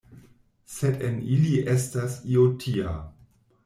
Sed 0.77 1.05
en 1.11 1.21
ili 1.37 1.53
estas 1.77 2.19
io 2.35 2.51
tia! 2.67 3.01